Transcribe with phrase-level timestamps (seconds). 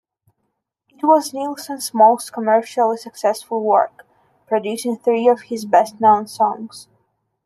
[0.89, 4.03] It was Nilsson's most commercially successful work,
[4.47, 6.87] producing three of his best-known songs.